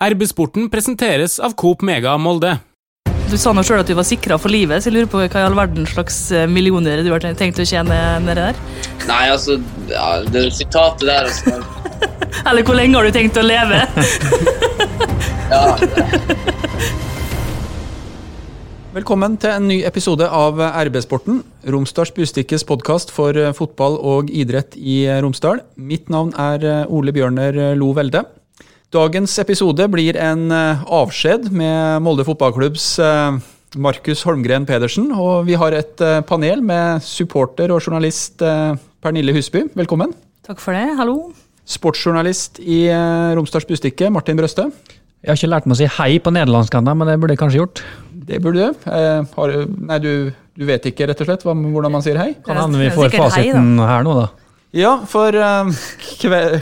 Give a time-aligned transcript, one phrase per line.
[0.00, 2.54] RB-sporten presenteres av Coop Mega Molde.
[3.28, 5.28] Du sa nå sjøl at du var sikra for livet, så jeg lurer på hva
[5.28, 8.62] i all verden slags eh, millioner du har tenkt å tjene nedi der?
[9.10, 9.58] Nei, altså
[9.90, 11.60] ja, Det sitatet der altså,
[12.48, 13.82] Eller hvor lenge har du tenkt å leve?
[15.52, 15.62] ja,
[18.96, 25.04] Velkommen til en ny episode av RB-sporten, Romsdals Bustikkes podkast for fotball og idrett i
[25.20, 25.60] Romsdal.
[25.76, 28.24] Mitt navn er Ole Bjørner Lo Velde.
[28.90, 33.36] Dagens episode blir en eh, avskjed med Molde fotballklubbs eh,
[33.78, 35.12] Markus Holmgren Pedersen.
[35.14, 39.68] Og vi har et eh, panel med supporter og journalist Pernille Husby.
[39.78, 40.10] Velkommen.
[40.42, 40.96] Takk for det.
[40.98, 41.30] Hallo.
[41.70, 42.88] Sportsjournalist i
[43.38, 44.66] Romsdals Bustikke, Martin Brøste.
[45.22, 47.44] Jeg har ikke lært meg å si hei på nederlandsk ennå, men det burde jeg
[47.44, 47.84] kanskje gjort.
[48.10, 48.84] Det burde du.
[49.36, 49.54] Har,
[49.86, 52.32] nei, du, du, vet ikke rett og slett hvordan man sier hei?
[52.42, 54.26] Kan hende vi får fasiten hei, her nå, da.
[54.70, 55.66] Ja, for uh,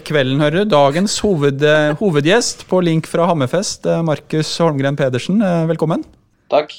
[0.09, 0.71] kvelden, hører du.
[0.73, 5.43] Dagens hoved, uh, hovedgjest på link fra Hammerfest, uh, Markus Holmgren Pedersen.
[5.69, 6.07] velkommen.
[6.49, 6.73] Takk.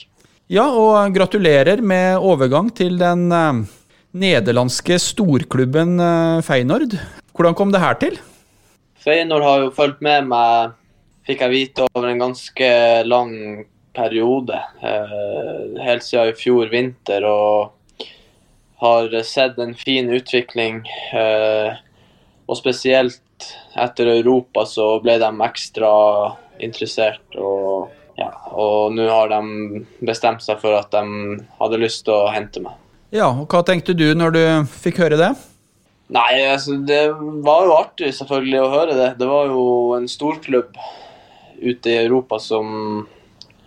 [0.50, 3.30] Ja, og gratulerer med overgang til den
[4.10, 6.02] nederlandske storklubben
[6.42, 6.98] Feinord.
[7.38, 8.18] Hvordan kom det her til?
[8.98, 10.74] Feinord har jo fulgt med meg,
[11.30, 12.72] fikk jeg vite, over en ganske
[13.06, 13.36] lang
[13.94, 14.58] periode.
[14.82, 17.22] helt siden i fjor vinter.
[17.22, 17.78] og
[18.80, 20.84] har sett en fin utvikling.
[21.14, 21.80] Eh,
[22.50, 23.22] og spesielt
[23.80, 25.92] etter Europa så ble de ekstra
[26.64, 27.24] interessert.
[27.36, 32.32] Og, ja, og nå har de bestemt seg for at de hadde lyst til å
[32.34, 32.76] hente meg.
[33.16, 34.44] Ja, og Hva tenkte du når du
[34.80, 35.32] fikk høre det?
[36.14, 37.04] Nei, altså, Det
[37.46, 39.14] var jo artig selvfølgelig å høre det.
[39.20, 39.64] Det var jo
[39.98, 40.78] en storklubb
[41.60, 42.70] ute i Europa som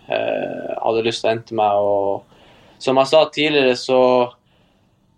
[0.09, 1.77] eh, hadde lyst til å hente meg.
[1.77, 3.99] og Som jeg sa tidligere, så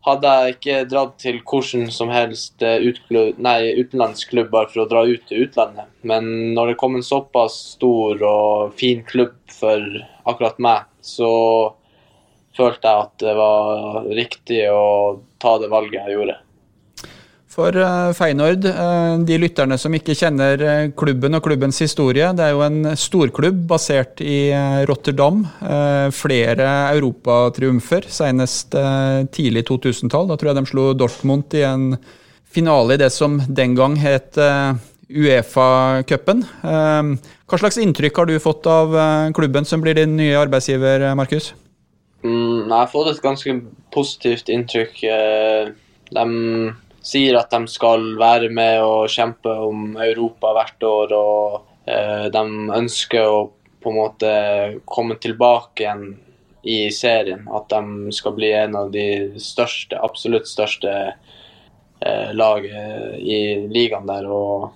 [0.05, 5.23] hadde jeg ikke dratt til hvordan som helst eh, utenlandsklubb bare for å dra ut
[5.29, 5.89] til utlandet.
[6.05, 9.81] Men når det kom en såpass stor og fin klubb for
[10.29, 11.31] akkurat meg, så
[12.55, 14.85] følte jeg at det var riktig å
[15.41, 16.39] ta det valget jeg gjorde.
[17.55, 22.43] For uh, Feinord, uh, de lytterne som ikke kjenner uh, klubben og klubbens historie, det
[22.43, 24.51] er jo en storklubb basert i
[24.89, 25.45] Rotterdam.
[26.15, 28.75] Flere europatriumfer, senest
[29.35, 30.27] tidlig 2000-tall.
[30.29, 31.95] Da tror jeg de slo Dortmund i en
[32.55, 34.37] finale i det som den gang het
[35.05, 36.43] Uefa-cupen.
[36.61, 38.95] Hva slags inntrykk har du fått av
[39.37, 41.53] klubben som blir din nye arbeidsgiver, Markus?
[42.25, 43.59] Mm, jeg har fått et ganske
[43.95, 45.03] positivt inntrykk.
[46.15, 46.25] De
[47.05, 51.13] sier at de skal være med og kjempe om Europa hvert år.
[51.13, 52.43] og eh, De
[52.79, 53.39] ønsker å
[53.85, 54.31] på en måte
[54.89, 56.07] komme tilbake igjen
[56.65, 57.45] i serien.
[57.53, 64.25] At de skal bli en av de største, absolutt største eh, laget i ligaen der.
[64.25, 64.71] og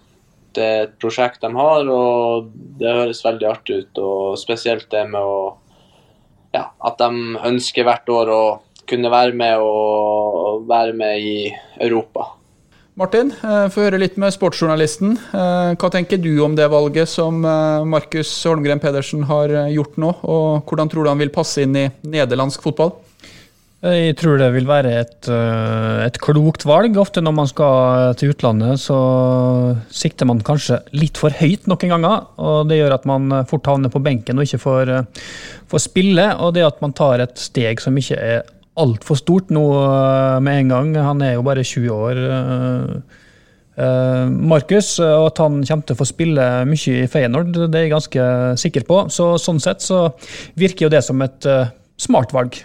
[0.54, 4.04] Det er et prosjekt de har, og det høres veldig artig ut.
[4.06, 5.42] og Spesielt det med å
[6.54, 8.44] ja, at de ønsker hvert år å
[8.90, 11.38] kunne være med og være med i
[11.80, 12.34] Europa.
[13.00, 15.14] Martin, eh, få høre litt med sportsjournalisten.
[15.16, 20.10] Eh, hva tenker du om det valget som eh, Markus Holmgren Pedersen har gjort nå,
[20.28, 22.98] og hvordan tror du han vil passe inn i nederlandsk fotball?
[23.80, 25.30] Jeg tror det vil være et,
[26.04, 26.98] et, klokt valg.
[27.00, 28.98] Ofte når man skal til utlandet, så
[29.88, 32.26] sikter man kanskje litt for høyt noen ganger.
[32.44, 34.92] og Det gjør at man fort havner på benken og ikke får,
[35.72, 36.28] får spille.
[36.44, 38.44] Og det at man tar et steg som ikke er
[38.80, 40.94] altfor stort nå eh, med en gang.
[41.10, 42.22] Han er jo bare 20 år.
[42.38, 43.20] Eh,
[43.84, 47.88] eh, Markus, og at han kommer til å få spille mye i Feyenoord, det er
[47.88, 48.28] jeg ganske
[48.64, 49.04] sikker på.
[49.14, 50.08] Så, sånn sett så
[50.60, 51.48] virker jo det som et
[52.00, 52.62] smart valg.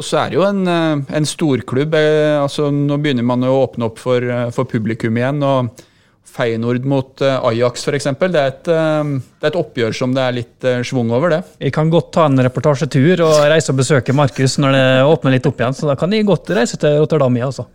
[0.00, 1.92] Og så er det jo en, en storklubb.
[1.92, 4.24] Altså, nå begynner man å åpne opp for,
[4.56, 5.42] for publikum igjen.
[5.44, 5.86] og
[6.30, 8.06] Feyenoord mot eh, Ajax f.eks.
[8.20, 9.10] Det, er et, eh,
[9.40, 11.40] det er et oppgjør som det er litt eh, schwung over, det.
[11.58, 15.50] Vi kan godt ta en reportasjetur og reise og besøke Markus når det åpner litt
[15.50, 15.76] opp igjen.
[15.76, 17.66] Så da kan de godt reise til Rotterdam, jeg altså.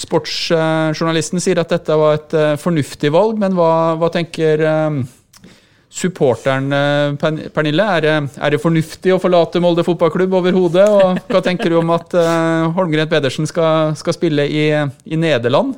[0.00, 4.62] Sportsjournalisten sier at dette var et fornuftig valg, men hva, hva tenker
[5.90, 6.70] supporteren
[7.20, 7.84] Pernille?
[7.98, 10.86] Er det, er det, fornuftig å forlate Molde fotballklubb overhodet?
[10.88, 12.16] Og hva tenker du om at
[12.78, 15.74] Holmgren Pedersen skal, skal spille i, i Nederland?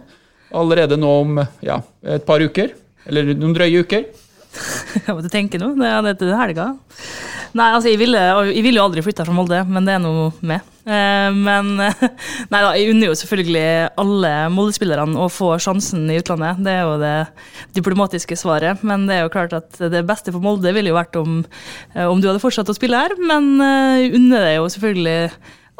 [0.54, 2.74] Allerede nå om ja, et par uker.
[3.08, 4.06] Eller noen drøye uker.
[5.06, 5.72] Jeg måtte tenke nå.
[5.78, 6.72] Det er til helga.
[7.52, 10.30] Nei, altså, jeg ville, jeg ville jo aldri flytta fra Molde, men det er noe
[10.40, 10.64] med.
[10.88, 11.74] Eh, men
[12.52, 16.62] nei da, jeg unner jo selvfølgelig alle Molde-spillerne å få sjansen i utlandet.
[16.64, 17.16] Det er jo det
[17.76, 18.80] diplomatiske svaret.
[18.88, 21.42] Men det er jo klart at det beste for Molde ville jo vært om,
[21.92, 23.12] eh, om du hadde fortsatt å spille her.
[23.20, 25.18] Men jeg unner det jo selvfølgelig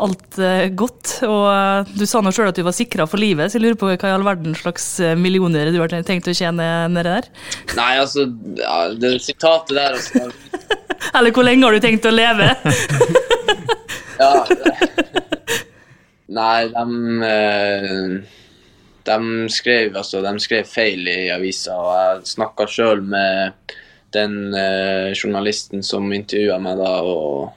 [0.01, 1.19] alt eh, godt.
[1.27, 3.81] Og eh, du sa nå sjøl at du var sikra for livet, så jeg lurer
[3.81, 7.29] på hva i all verden slags eh, millioner du har tenkt å tjene nedi der?
[7.79, 8.27] Nei, altså,
[8.59, 10.31] ja, det sitatet der altså,
[11.17, 12.53] Eller hvor lenge har du tenkt å leve?
[14.23, 14.45] Ja.
[16.31, 18.19] Nei, de,
[19.09, 19.17] de
[19.51, 23.75] skrev altså, de skrev feil i avisa, og jeg snakka sjøl med
[24.15, 24.37] den
[25.17, 27.51] journalisten som intervjua meg da, og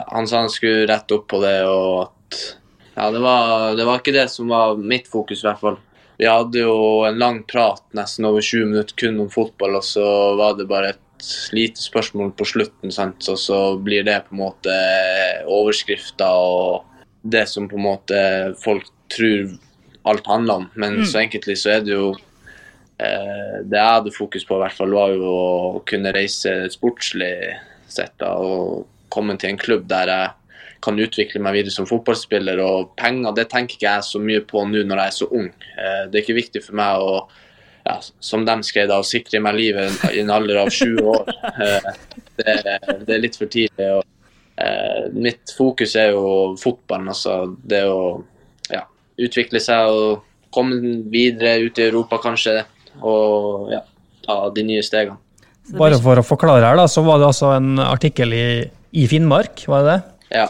[0.00, 2.40] ja, han sa han skulle rette opp på det, og at
[2.96, 5.78] ja, det var, det var ikke det som var mitt fokus, i hvert fall.
[6.20, 6.74] Vi hadde jo
[7.08, 10.04] en lang prat, nesten over 20 minutter, kun om fotball, og så
[10.40, 13.28] var det bare et lite spørsmål på slutten, sant?
[13.28, 14.76] og så blir det på en måte
[15.48, 16.86] overskrifter og
[17.20, 18.20] det som på en måte
[18.60, 19.52] folk tror
[20.08, 20.68] alt handler om.
[20.80, 22.14] Men så egentlig så er det jo
[22.96, 27.34] eh, Det jeg hadde fokus på, i hvert fall, var jo å kunne reise sportslig
[27.90, 30.36] sett da, og komme til en klubb der jeg
[30.80, 32.62] kan utvikle meg videre som fotballspiller.
[32.64, 35.50] Og penger det tenker ikke jeg så mye på nå når jeg er så ung.
[35.76, 37.14] Eh, det er ikke viktig for meg å
[37.84, 41.30] ja, som de skrev da, å sikre meg livet i en alder av 20 år.
[41.60, 41.92] Eh,
[42.40, 42.54] Det,
[43.06, 43.86] det er litt for tidlig.
[43.98, 44.04] Og,
[44.56, 47.10] eh, mitt fokus er jo fotballen.
[47.12, 48.22] altså Det å
[48.72, 48.84] ja,
[49.20, 50.22] utvikle seg og
[50.54, 52.62] komme videre ut i Europa, kanskje.
[53.04, 53.82] Og ja,
[54.26, 55.20] ta de nye stegene.
[55.76, 58.46] Bare for å forklare her, da, så var det altså en artikkel i,
[58.92, 60.38] i Finnmark, var det det?
[60.40, 60.46] Ja.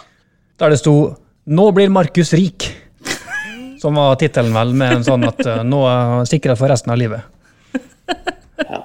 [0.60, 1.16] Der det sto
[1.46, 2.70] 'Nå blir Markus rik'.
[3.80, 6.98] Som var tittelen, vel, med en sånn at eh, nå er sikkerhet for resten av
[7.00, 7.22] livet.
[8.60, 8.84] Ja.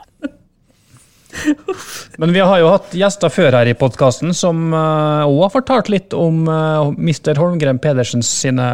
[2.18, 6.16] Men vi har jo hatt gjester før her i podkasten som òg har fortalt litt
[6.16, 7.36] om uh, Mr.
[7.36, 8.70] Holmgren Pedersens sine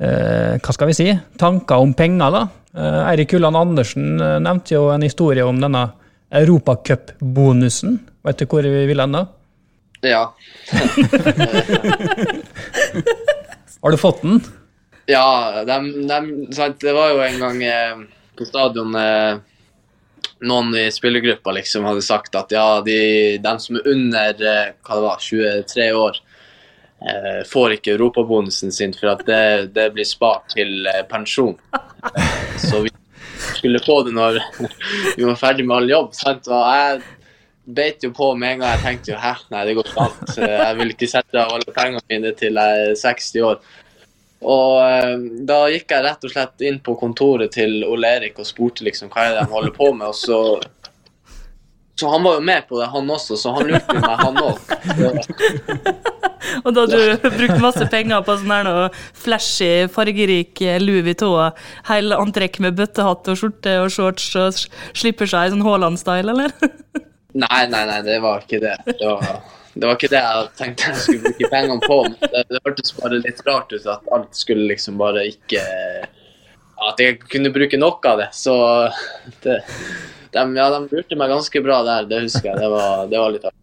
[0.00, 1.08] eh, hva skal vi si,
[1.40, 2.30] tanker om penger.
[2.34, 2.46] da.
[2.74, 5.88] Eh, Eirik Ulland Andersen eh, nevnte jo en historie om denne
[6.30, 7.98] europacupbonusen.
[8.26, 9.26] Vet du hvor vi vil hen da?
[10.00, 10.34] Ja.
[13.80, 14.40] Har du fått den?
[15.06, 17.96] Ja, de, de, sant, det var jo en gang eh,
[18.38, 19.38] på stadion eh,
[20.40, 24.96] noen i spillergruppa liksom hadde sagt at ja, de, de som er under eh, hva
[24.96, 26.20] det var, 23 år,
[27.04, 29.42] eh, får ikke europabonusen sin for at det,
[29.76, 31.56] det blir spart til eh, pensjon.
[32.60, 32.92] Så vi
[33.56, 34.40] skulle få det når
[35.16, 36.14] vi var ferdig med all jobb.
[36.16, 36.48] Sant?
[36.48, 37.02] Og jeg
[37.64, 38.72] beit jo på med en gang.
[38.76, 40.34] Jeg tenkte jo hæ, nei, det går ikke an.
[40.40, 43.62] Jeg vil ikke sette av alle pengene mine til jeg er 60 år.
[44.40, 45.16] Og eh,
[45.48, 49.12] da gikk jeg rett og slett inn på kontoret til Ole Erik og spurte liksom
[49.12, 50.08] hva er det de holder på med.
[50.08, 50.38] Og så,
[52.00, 54.56] så han var jo med på det, han også, så han lurte meg, han òg.
[56.64, 61.52] Og da du brukt masse penger på sånn her noe flashy, fargerik Louis Vuitton,
[61.90, 64.56] hele antrekk med bøttehatt og skjorte og shorts og
[64.96, 66.56] slipper seg i sånn Haaland-style, eller?
[67.32, 68.76] Nei, nei, nei, det var ikke det.
[68.86, 69.42] Det var,
[69.74, 71.98] det var ikke det jeg tenkte jeg skulle bruke pengene på.
[72.24, 75.62] Det, det hørtes bare litt rart ut at alt skulle liksom bare ikke
[76.88, 78.30] At jeg kunne bruke noe av det.
[78.34, 78.54] Så
[79.44, 79.60] det,
[80.34, 82.58] de, ja, de lurte meg ganske bra der, det husker jeg.
[82.62, 83.58] Det var, det var litt artig.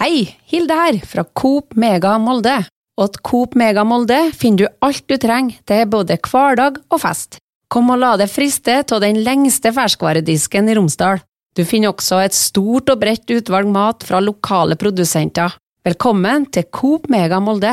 [0.00, 0.16] Hei,
[0.52, 2.62] Hilde her, fra Coop Mega Molde.
[2.94, 7.40] Og at Coop Mega Molde finner du alt du trenger til både hverdag og fest.
[7.74, 11.18] Kom og la deg friste av den lengste ferskvaredisken i Romsdal.
[11.58, 15.56] Du finner også et stort og bredt utvalg mat fra lokale produsenter.
[15.82, 17.72] Velkommen til Coop Mega Molde.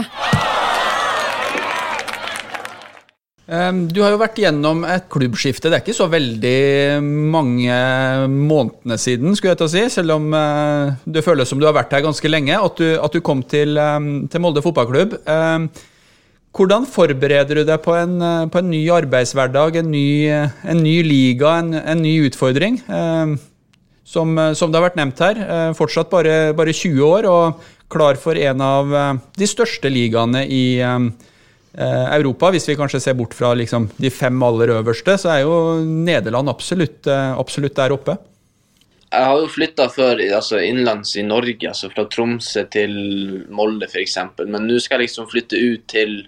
[3.93, 5.69] Du har jo vært gjennom et klubbskifte.
[5.69, 6.57] Det er ikke så veldig
[7.05, 7.77] mange
[8.25, 11.77] månedene siden, skulle jeg til å si, selv om eh, det føles som du har
[11.77, 13.77] vært her ganske lenge, at du, at du kom til,
[14.33, 15.19] til Molde fotballklubb.
[16.51, 20.83] Hvordan forbereder du deg på en, eh, på en ny arbeidshverdag, en ny, eh, en
[20.83, 22.81] ny liga, en, en ny utfordring?
[22.91, 23.39] Um,
[24.11, 27.61] som, eh, som det har vært nevnt her, eh, fortsatt bare, bare 20 år og
[27.91, 31.05] klar for en av eh, de største ligaene i eh,
[31.77, 32.51] eh, Europa.
[32.51, 35.55] Hvis vi kanskje ser bort fra liksom, de fem aller øverste, så er jo
[35.85, 38.17] Nederland absolutt, eh, absolutt der oppe.
[39.11, 42.93] Jeg har jo flytta før altså innenlands i Norge, altså fra Tromsø til
[43.51, 44.17] Molde f.eks.
[44.45, 46.21] Men nå skal jeg liksom flytte ut til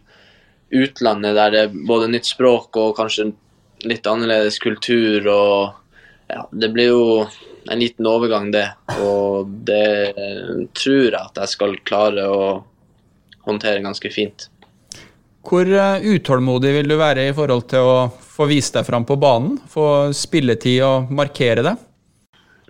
[0.73, 3.31] utlandet der det er både nytt språk og kanskje
[3.87, 5.27] litt annerledes kultur.
[5.27, 7.03] og ja, Det blir jo
[7.71, 8.67] en liten overgang, det.
[8.99, 10.15] Og det
[10.75, 12.41] tror jeg at jeg skal klare å
[13.47, 14.49] håndtere ganske fint.
[15.43, 19.17] Hvor eh, utålmodig vil du være i forhold til å få vist deg fram på
[19.19, 19.57] banen?
[19.69, 21.73] Få spilletid og markere det?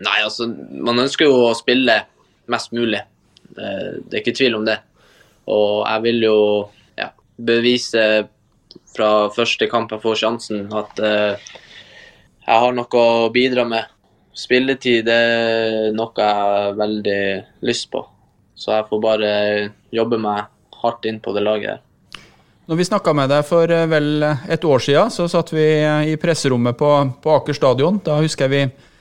[0.03, 0.47] Nei, altså,
[0.81, 1.99] man ønsker jo å spille
[2.49, 3.03] mest mulig.
[3.53, 3.69] Det,
[4.09, 4.79] det er ikke tvil om det.
[5.53, 6.39] Og jeg vil jo
[7.45, 8.05] bevise
[8.93, 11.51] fra første kamp jeg får sjansen, at eh,
[12.43, 13.89] jeg har noe å bidra med.
[14.33, 17.23] Spilletid er noe jeg har veldig
[17.67, 18.01] lyst på.
[18.57, 19.33] Så jeg får bare
[19.93, 20.49] jobbe meg
[20.83, 21.83] hardt inn på det laget her.
[22.69, 25.67] Når vi snakka med deg for eh, vel et år siden, så satt vi
[26.13, 26.89] i presserommet på,
[27.23, 27.99] på Aker stadion.
[28.03, 28.91] Da husker jeg vi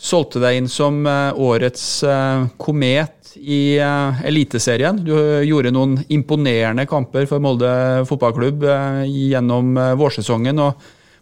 [0.00, 3.78] solgte deg inn som eh, årets eh, komet i
[4.26, 4.96] Eliteserien.
[5.06, 5.12] Du
[5.46, 7.70] gjorde noen imponerende kamper for Molde
[8.08, 8.64] fotballklubb
[9.06, 10.80] gjennom vårsesongen, og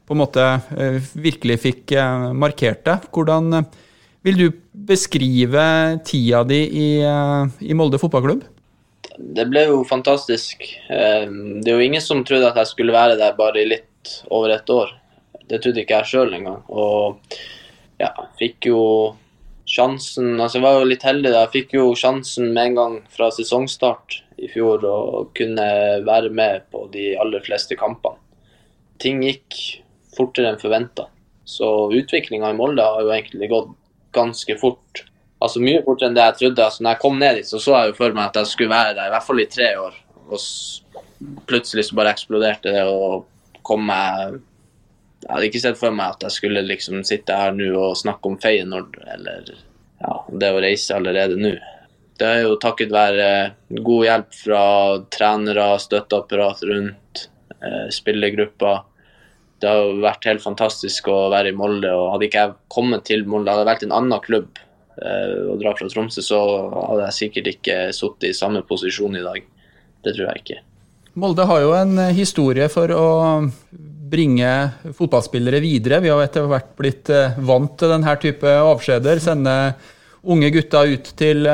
[0.08, 0.46] på en måte
[1.12, 1.92] virkelig fikk
[2.32, 2.96] markert det.
[3.12, 3.60] Hvordan
[4.24, 4.46] vil du
[4.88, 5.66] beskrive
[6.08, 8.46] tida di i, i Molde fotballklubb?
[9.18, 10.64] det ble jo fantastisk.
[10.88, 14.18] Eh, det er jo ingen som trodde at jeg skulle være der bare i litt
[14.30, 14.92] over et år.
[15.48, 16.62] Det trodde ikke jeg sjøl engang.
[16.68, 17.18] Og
[17.98, 18.82] ja, fikk jo
[19.68, 21.42] sjansen Altså, jeg var jo litt heldig da.
[21.44, 24.98] Jeg fikk jo sjansen med en gang fra sesongstart i fjor å
[25.36, 25.66] kunne
[26.06, 28.20] være med på de aller fleste kampene.
[29.02, 29.58] Ting gikk
[30.16, 31.08] fortere enn forventa.
[31.48, 33.70] Så utviklinga i Molde har jo egentlig gått
[34.16, 35.04] ganske fort
[35.38, 36.64] altså mye fortere enn det jeg trodde.
[36.64, 38.74] Altså, når jeg kom ned dit, så så jeg jo for meg at jeg skulle
[38.74, 39.98] være der i hvert fall i tre år.
[40.28, 43.26] Og plutselig så bare eksploderte det og
[43.66, 44.38] kom meg
[45.28, 48.30] Jeg hadde ikke sett for meg at jeg skulle liksom sitte her nå og snakke
[48.30, 51.50] om Feyenoord eller ja, det å reise allerede nå.
[52.18, 53.26] Det er jo takket være
[53.76, 54.62] god hjelp fra
[55.12, 57.26] trenere, støtteapparat rundt,
[57.60, 58.80] eh, spillergrupper.
[59.60, 61.92] Det har vært helt fantastisk å være i Molde.
[61.92, 64.64] og Hadde ikke jeg kommet til Molde, hadde det vært en annen klubb
[64.98, 66.40] å eh, dra fra Tromsø, så
[66.72, 69.44] hadde jeg sikkert ikke sittet i samme posisjon i dag.
[70.02, 70.58] Det tror jeg ikke.
[71.18, 73.06] Molde har jo en eh, historie for å
[74.10, 74.50] bringe
[74.96, 76.00] fotballspillere videre.
[76.04, 79.22] Vi har etter hvert blitt eh, vant til denne type avskjeder.
[79.22, 79.56] Sende
[80.28, 81.46] unge gutter ut til,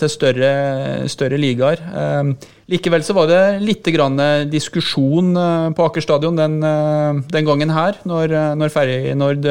[0.00, 0.52] til større,
[1.12, 1.82] større, ligaer.
[2.66, 3.86] Likevel så var det litt
[4.50, 5.36] diskusjon
[5.76, 6.56] på Aker stadion den,
[7.28, 9.46] den gangen her, når, når Feyenoord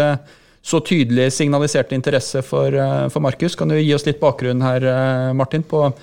[0.65, 3.55] så tydelig signaliserte interesse for, eh, for Markus.
[3.55, 5.93] Kan du gi oss litt bakgrunn her, eh, Martin, på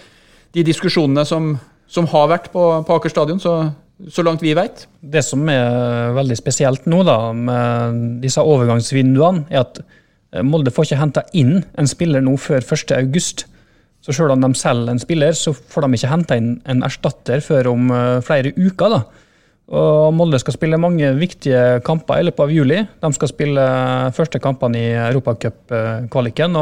[0.54, 3.72] de diskusjonene som, som har vært på, på Aker stadion, så,
[4.10, 4.86] så, langt vi vet?
[5.00, 10.90] Det som er veldig spesielt nå da, med disse overgangsvinduene, er at eh, Molde får
[10.90, 13.48] ikke henta inn en spiller nå før 1.8.
[14.02, 17.42] Så selv om de selger en spiller, så får de ikke henta inn en erstatter
[17.44, 17.92] før om
[18.26, 18.96] flere uker.
[18.96, 19.04] da.
[19.72, 22.80] Og Molde skal spille mange viktige kamper i løpet av juli.
[23.00, 23.66] De skal spille
[24.16, 26.58] første kampene i Europacup-kvaliken.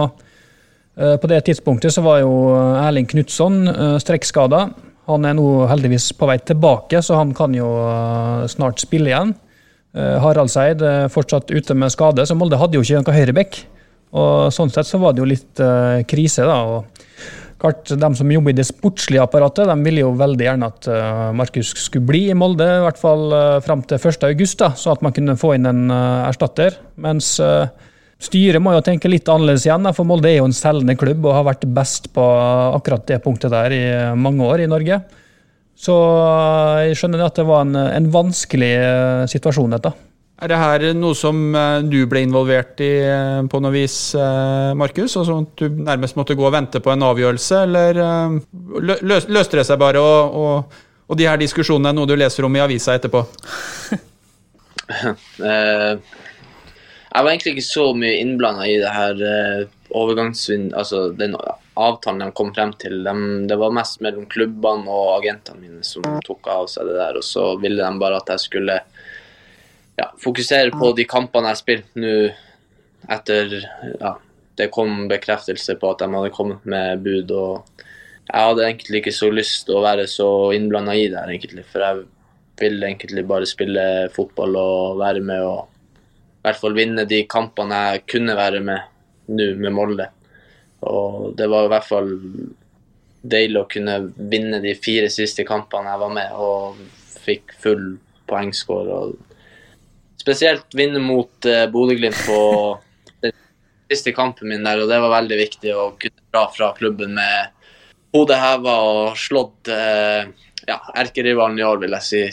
[0.96, 4.68] eh, På det tidspunktet så var jo Erling Knutson eh, strekkskada.
[5.08, 9.36] Han er nå heldigvis på vei tilbake, så han kan jo eh, snart spille igjen.
[9.90, 13.56] Haraldseid er fortsatt ute med skade, så Molde hadde jo ikke noen høyrebekk.
[14.14, 15.62] Og Sånn sett så var det jo litt
[16.06, 16.44] krise.
[16.46, 17.00] da, og
[17.60, 21.28] Klart, De som jobber i det sportslige apparatet, de ville jo veldig gjerne at uh,
[21.36, 25.12] Markus skulle bli i Molde, i hvert fall uh, fram til 1.8, så at man
[25.16, 26.78] kunne få inn en uh, erstatter.
[27.04, 27.68] Mens uh,
[28.20, 31.38] styret må jo tenke litt annerledes igjen, for Molde er jo en selgende klubb og
[31.38, 32.26] har vært best på
[32.76, 33.82] akkurat det punktet der i
[34.18, 35.00] mange år i Norge.
[35.80, 35.96] Så
[36.84, 38.74] jeg skjønner at det var en, en vanskelig
[39.32, 39.94] situasjon, dette.
[40.40, 44.70] Er det her noe som eh, du ble involvert i eh, på noe vis, eh,
[44.78, 45.18] Markus?
[45.20, 48.00] Og sånn at du nærmest måtte gå og vente på en avgjørelse, eller
[49.04, 50.80] løste det seg bare, og, og,
[51.12, 53.20] og de her diskusjonene er noe du leser om i avisa etterpå?
[57.10, 59.22] jeg var egentlig ikke så mye innblanda i det her
[59.90, 60.70] overgangsvinn...
[60.78, 61.34] Altså den
[61.80, 63.00] avtalen de kom frem til.
[63.06, 63.14] De,
[63.50, 67.26] det var mest mellom klubbene og agentene mine som tok av seg det der, og
[67.26, 68.78] så ville de bare at jeg skulle
[69.98, 72.14] ja, fokusere på de kampene jeg har spilt nå
[73.10, 73.56] etter
[73.98, 74.14] ja,
[74.60, 77.32] det kom bekreftelse på at de hadde kommet med bud.
[77.32, 77.84] og
[78.28, 81.84] Jeg hadde egentlig ikke så lyst til å være så innblanda i det, egentlig, for
[81.84, 82.06] jeg
[82.60, 85.66] vil egentlig bare spille fotball og være med og
[86.40, 88.88] i hvert fall vinne de kampene jeg kunne være med
[89.36, 90.06] nå med Molde.
[90.88, 92.14] Og det var i hvert fall
[93.20, 96.80] deilig å kunne vinne de fire siste kampene jeg var med og
[97.20, 97.84] fikk full
[98.30, 98.96] poengscore.
[98.96, 99.18] og
[100.20, 102.40] spesielt vinne mot uh, Bodø-Glimt på
[103.24, 103.32] den
[103.92, 107.56] siste kampen min der, og det var veldig viktig å kunne dra fra klubben med
[108.16, 110.24] hodet heva og slått uh,
[110.66, 112.24] ja, erkerivalen i år, vil jeg si,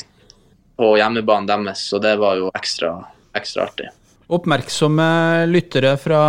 [0.78, 1.88] på hjemmebanen deres.
[1.92, 2.96] Så det var jo ekstra,
[3.38, 3.92] ekstra artig.
[4.28, 6.22] Oppmerksomme lyttere fra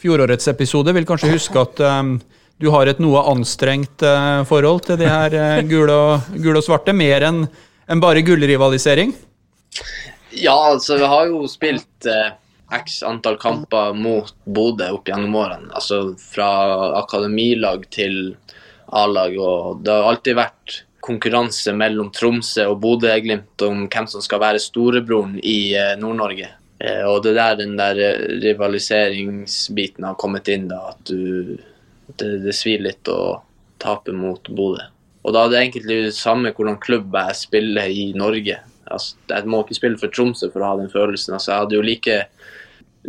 [0.00, 2.16] fjorårets episode vil kanskje huske at um,
[2.60, 6.66] du har et noe anstrengt uh, forhold til de her uh, gule, og, gule og
[6.66, 7.46] svarte, mer enn
[7.88, 9.14] en bare gullrivalisering?
[10.36, 12.34] Ja, altså vi har jo spilt uh,
[12.76, 15.70] x antall kamper mot Bodø opp gjennom årene.
[15.72, 16.50] Altså fra
[17.00, 18.34] akademilag til
[18.92, 19.32] A-lag.
[19.38, 24.62] Og det har alltid vært konkurranse mellom Tromsø og Bodø-Glimt om hvem som skal være
[24.62, 26.50] storebroren i eh, Nord-Norge.
[26.86, 30.92] Eh, og det er der den der eh, rivaliseringsbiten har kommet inn, da.
[30.94, 31.58] At du
[32.06, 33.42] Det, det svir litt å
[33.82, 34.84] tape mot Bodø.
[35.26, 38.60] Og da er det egentlig det samme hvordan klubb jeg spiller i Norge.
[38.86, 41.34] Altså, jeg må ikke spille for Tromsø for å ha den følelsen.
[41.34, 42.20] Altså, jeg hadde jo like,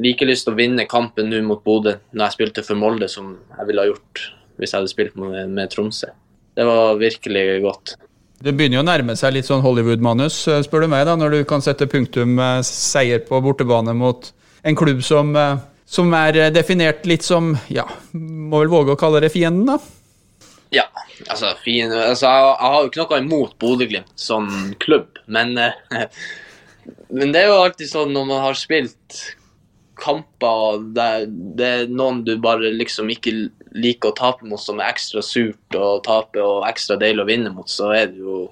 [0.01, 3.35] like lyst til å vinne kampen nå mot Bodø når jeg spilte for Molde, som
[3.53, 4.23] jeg ville ha gjort
[4.57, 6.09] hvis jeg hadde spilt med, med Tromsø.
[6.57, 7.93] Det var virkelig godt.
[8.37, 11.33] Det begynner jo å nærme seg litt sånn Hollywood-manus, eh, spør du meg, da, når
[11.33, 14.29] du kan sette punktum med seier på bortebane mot
[14.63, 19.23] en klubb som, eh, som er definert litt som, ja, må vel våge å kalle
[19.23, 19.79] det fienden, da?
[20.69, 20.83] Ja,
[21.29, 24.51] altså, fin, altså jeg, jeg, har jo ikke noe imot Bodø-Glimt som
[24.83, 26.07] klubb, men, eh,
[27.09, 29.21] men det er jo alltid sånn når man har spilt
[29.97, 33.33] kamper der det er noen du bare liksom ikke
[33.77, 37.53] liker å tape mot, som er ekstra surt å tape og ekstra deilig å vinne
[37.53, 38.47] mot, så er det jo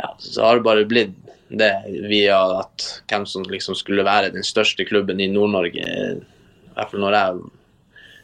[0.00, 1.14] ja, Så har det bare blitt
[1.52, 1.72] det
[2.08, 5.84] via at hvem som liksom skulle være den største klubben i Nord-Norge.
[5.84, 7.42] I hvert fall når jeg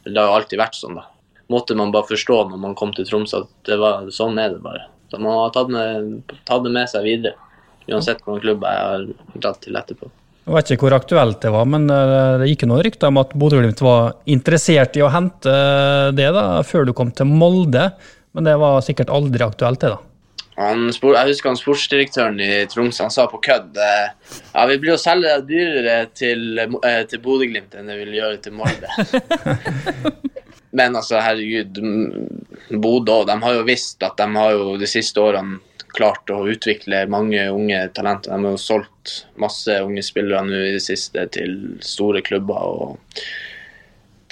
[0.09, 1.05] Det har jo alltid vært sånn, da.
[1.53, 4.63] Måtte man bare forstå når man kom til Tromsø at det var, sånn er det
[4.65, 4.87] bare.
[5.11, 7.37] Så man har tatt, med, tatt det med seg videre.
[7.89, 9.07] Uansett hvilken klubb jeg har
[9.41, 10.11] dratt til etterpå.
[10.49, 13.35] Jeg vet ikke hvor aktuelt det var, men eh, det gikk noen rykter om at
[13.37, 15.53] Bodø-Glimt var interessert i å hente
[16.17, 17.91] det da, før du kom til Molde.
[18.33, 19.99] Men det var sikkert aldri aktuelt, det da.
[20.59, 24.09] Han, jeg husker han sportsdirektøren i Tromsø han sa på kødd eh,
[24.55, 28.57] ja, vi blir å selge dyrere til, eh, til Bodø-Glimt enn det vil gjøre til
[28.57, 28.91] Molde.
[30.79, 31.79] Men altså, herregud,
[32.83, 35.61] Bodø de har jo visst at de har jo de siste årene
[35.95, 38.33] klart å utvikle mange unge talenter.
[38.35, 41.55] De har jo solgt masse unge spillere nå i det siste til
[41.85, 42.59] store klubber.
[42.59, 43.23] og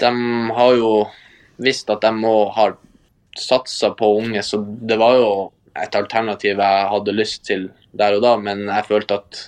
[0.00, 0.12] De
[0.58, 0.92] har jo
[1.62, 2.70] visst at de må ha
[3.36, 5.30] satsa på unge, så det var jo
[5.76, 9.42] et alternativ jeg hadde lyst til der og da, men jeg følte at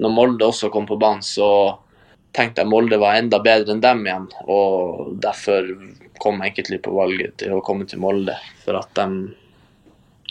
[0.00, 1.48] når Molde også kom på banen, så
[2.36, 4.26] tenkte jeg Molde var enda bedre enn dem igjen.
[4.52, 5.68] Og derfor
[6.20, 8.36] kom jeg egentlig på valget til å komme til Molde.
[8.64, 9.06] For at de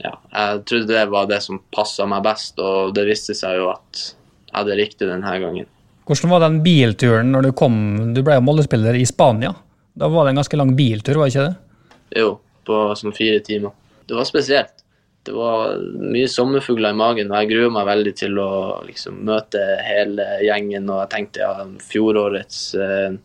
[0.01, 3.69] ja, jeg trodde det var det som passa meg best, og det viste seg jo
[3.71, 5.69] at jeg hadde riktig denne gangen.
[6.05, 7.77] Hvordan var den bilturen når du kom?
[8.13, 9.55] Du ble jo Molde-spiller i Spania.
[9.95, 12.19] Da var det en ganske lang biltur, var det ikke det?
[12.21, 12.31] Jo,
[12.67, 13.73] på sånn fire timer.
[14.05, 14.83] Det var spesielt.
[15.25, 18.49] Det var mye sommerfugler i magen, og jeg gruer meg veldig til å
[18.85, 20.91] liksom, møte hele gjengen.
[20.91, 23.15] Og jeg tenkte ja, fjorårets eh,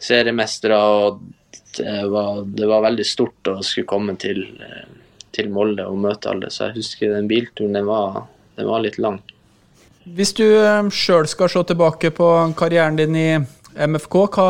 [0.00, 1.20] seriemestere, og
[1.76, 4.86] det var, det var, veldig stort å skulle komme til eh,
[5.38, 6.50] til Molde og møte alle.
[6.50, 8.24] Så jeg husker den bilturen, den var,
[8.58, 9.20] den var litt lang.
[10.16, 13.28] Hvis du eh, sjøl skal se tilbake på karrieren din i
[13.88, 14.48] MFK, hva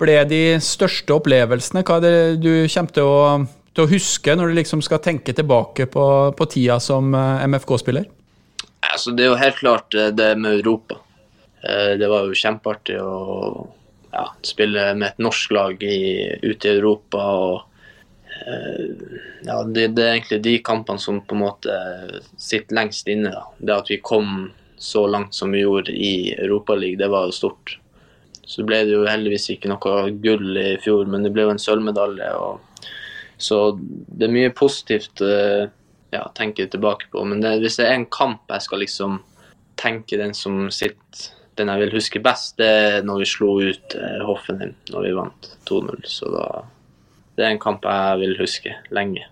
[0.00, 1.82] ble de største opplevelsene?
[1.84, 3.18] Hva er det du kommer til å,
[3.74, 8.08] til å huske når du liksom skal tenke tilbake på, på tida som eh, MFK-spiller?
[8.90, 11.02] Altså, det er jo helt klart eh, det med Europa.
[11.60, 13.16] Det var jo kjempeartig å
[14.14, 15.98] ja, spille med et norsk lag i,
[16.40, 17.20] ute i Europa.
[17.20, 17.69] og
[19.42, 21.76] ja, det, det, er egentlig de kampene som på en måte
[22.38, 23.32] sitter lengst inne.
[23.34, 23.44] Da.
[23.58, 27.76] Det at vi kom så langt som vi gjorde i Europaligaen, det var jo stort.
[28.50, 31.60] Så ble det jo heldigvis ikke noe gull i fjor, men det ble jo en
[31.62, 32.30] sølvmedalje.
[33.40, 35.34] Så det er mye positivt å
[36.10, 37.22] ja, tenker tilbake på.
[37.24, 39.20] Men det, hvis det er en kamp jeg skal liksom
[39.80, 43.96] tenke den som sitter den jeg vil huske best, det er når vi slo ut
[43.98, 46.04] eh, Hoffenheim når vi vant 2-0.
[46.08, 46.44] Så da
[47.38, 49.26] det er en kamp jeg vil huske lenge.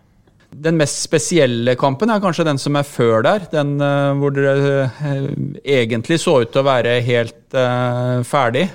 [0.48, 3.44] Den mest spesielle kampen er kanskje den som er før der.
[3.52, 5.28] Den uh, hvor dere uh,
[5.61, 8.68] egentlig så ut til å være helt uh, ferdig.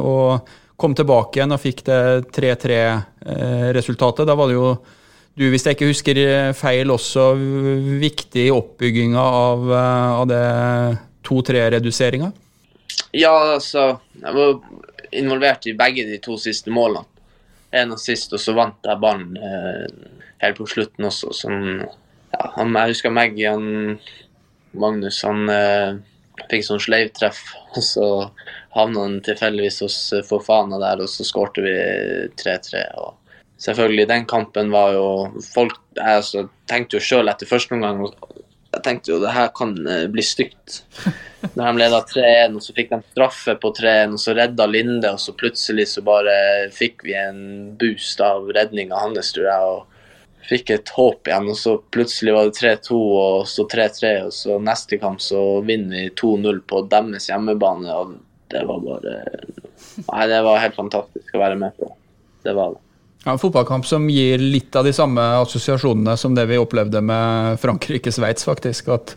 [0.00, 2.00] og kom tilbake igjen og fikk det
[2.34, 4.26] 3-3-resultatet.
[4.26, 4.76] Da var det jo
[5.34, 6.18] du, hvis jeg ikke husker
[6.54, 7.34] feil, også
[8.00, 10.42] viktig i oppbygginga av, av det
[11.26, 12.32] 2-3-reduseringa?
[13.14, 14.60] Ja, altså Jeg var
[15.14, 17.06] involvert i begge de to siste målene
[17.74, 21.32] en assist, og så vant jeg ballen eh, helt på slutten også.
[21.36, 21.82] Sånn,
[22.34, 23.98] ja, han, jeg husker Maggie, han,
[24.78, 25.96] Magnus, han eh,
[26.50, 27.42] fikk sånn sleivtreff.
[27.74, 28.06] Og så
[28.74, 31.74] havna han tilfeldigvis hos eh, Fofana der, og så skårte vi
[32.40, 32.86] 3-3.
[33.02, 33.20] og
[33.64, 35.06] Selvfølgelig, den kampen var jo
[35.46, 38.02] folk, Jeg altså, tenkte jo sjøl etter første omgang
[38.74, 40.82] jeg tenkte jo det her kan eh, bli stygt.
[41.54, 45.10] Når de leda 3-1, og så fikk de straffe på 3-1, og så redda Linde,
[45.12, 46.36] og så plutselig så bare
[46.74, 47.42] fikk vi en
[47.80, 49.74] boost av redninga hans, tror jeg.
[49.74, 49.90] og
[50.44, 54.14] Fikk et håp igjen, og så plutselig var det 3-2 og så 3-3.
[54.26, 58.18] Og så neste kamp så vinner vi 2-0 på deres hjemmebane, og
[58.52, 59.18] det var bare
[60.04, 61.88] Nei, det var helt fantastisk å være med på.
[62.44, 62.83] Det var det.
[63.24, 67.56] Ja, En fotballkamp som gir litt av de samme assosiasjonene som det vi opplevde med
[67.62, 68.90] Frankrike-Sveits, faktisk.
[68.92, 69.14] At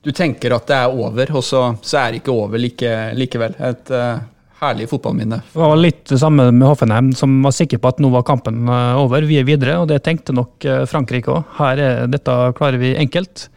[0.00, 3.58] du tenker at det er over, og så, så er det ikke over like, likevel.
[3.60, 4.22] Et uh,
[4.62, 5.42] herlig fotballminne.
[5.52, 8.64] Det var litt det samme med Hoffenheim, som var sikker på at nå var kampen
[8.64, 9.76] eh, over, vi er videre.
[9.80, 11.54] Og det tenkte nok eh, Frankrike òg.
[11.60, 13.48] Her er dette klarer vi enkelt.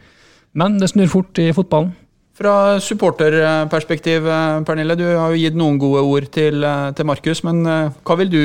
[0.52, 1.92] Men det snur fort i fotballen.
[2.34, 4.24] Fra supporterperspektiv,
[4.66, 6.66] Pernille, du har jo gitt noen gode ord til,
[6.98, 7.44] til Markus.
[7.46, 8.40] Men hva vil du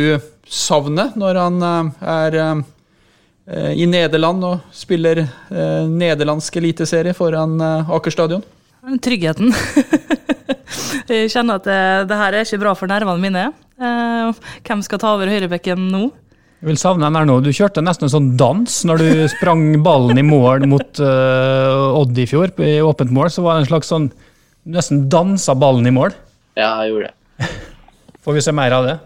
[0.50, 8.14] savne når han eh, er eh, i Nederland og spiller eh, nederlandsk eliteserie foran Aker
[8.14, 8.46] stadion?
[9.04, 9.54] Tryggheten.
[11.10, 13.50] jeg kjenner at det, det her er ikke bra for nervene mine.
[13.80, 16.08] Eh, hvem skal ta over høyrebekken nå?
[16.60, 17.38] Jeg vil savne den her nå.
[17.46, 22.18] Du kjørte nesten en sånn dans når du sprang ballen i mål mot uh, Odd
[22.20, 23.30] i fjor, i åpent mål.
[23.32, 26.12] Så var det en slags sånn Du nesten dansa ballen i mål.
[26.60, 27.48] Ja, jeg gjorde det.
[28.28, 28.98] Får vi se mer av det?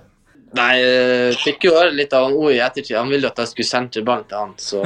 [0.54, 2.96] Nei, jeg fikk jo høre litt av han O i ettertid.
[3.00, 4.82] Han ville at jeg skulle sentre ballen til han, så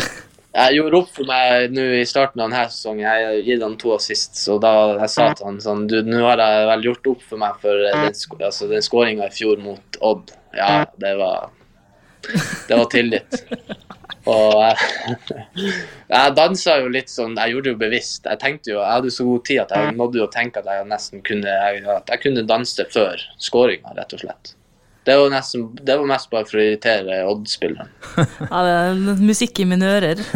[0.56, 3.04] jeg gjorde opp for meg nå i starten av denne sesongen.
[3.06, 6.20] Jeg har gitt han to assist, så da jeg sa til han sånn Du, nå
[6.26, 9.60] har jeg vel gjort opp for meg for den, sk- altså, den skåringa i fjor
[9.64, 10.34] mot Odd.
[10.56, 11.48] Ja, det var
[12.68, 13.40] Det var tillit.
[14.26, 15.16] Og jeg,
[16.12, 18.24] jeg dansa jo litt sånn Jeg gjorde det jo bevisst.
[18.26, 20.68] Jeg tenkte jo, jeg hadde så god tid at jeg nådde jo å tenke at
[20.72, 21.56] jeg nesten kunne
[21.96, 24.52] At jeg kunne danse før skåringa, rett og slett.
[25.06, 27.86] Det var, nesten, det var mest bare for å irritere Odd-spilleren.
[28.50, 30.18] Ja, det er musikk i mine ører.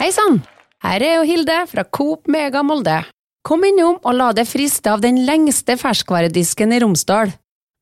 [0.00, 0.40] Hei sann!
[0.84, 3.02] Her er jo Hilde fra Coop Mega Molde.
[3.44, 7.28] Kom innom og la deg friste av den lengste ferskvaredisken i Romsdal.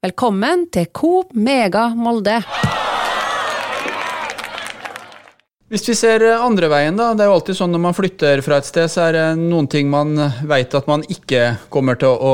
[0.03, 2.43] Velkommen til Coop Mega Molde.
[5.73, 7.15] Hvis vi ser andre veien, da.
[7.17, 9.65] Det er jo alltid sånn når man flytter fra et sted, så er det noen
[9.73, 10.11] ting man
[10.45, 12.33] vet at man ikke kommer til å,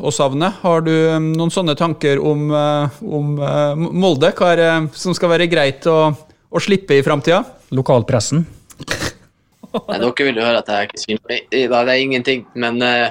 [0.00, 0.48] å savne.
[0.62, 4.32] Har du eh, noen sånne tanker om, eh, om eh, Molde?
[4.38, 7.42] Hva er det som skal være greit å, å slippe i framtida?
[7.76, 8.46] Lokalpressen.
[9.76, 11.22] Nei, dere vil jo høre at jeg ikke sier.
[11.28, 12.48] Nei, det er ingenting.
[12.56, 13.10] Men eh,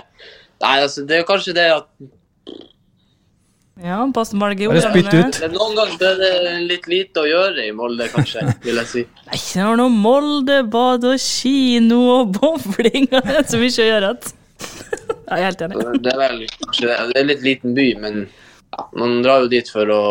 [0.57, 1.85] nei, altså, det er jo kanskje det at
[3.83, 5.39] Ja, passe Marge Bare spytt ut.
[5.41, 9.03] det noen ganger er det litt lite å gjøre i Molde, kanskje, vil jeg si.
[9.27, 13.09] Nei, Ikke noe Molde, bad og kino og bowling.
[13.11, 14.13] Det er så mye å gjøre.
[14.15, 14.33] at-
[15.25, 15.83] jeg er helt enig.
[16.05, 16.97] Det er vel kanskje det.
[17.11, 20.01] Det er litt liten by, men ja, man drar jo dit for å